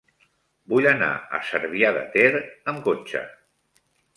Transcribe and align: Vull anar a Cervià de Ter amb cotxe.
Vull 0.73 0.87
anar 0.91 1.09
a 1.17 1.41
Cervià 1.51 1.93
de 1.99 2.03
Ter 2.17 2.27
amb 2.73 2.83
cotxe. 2.89 3.23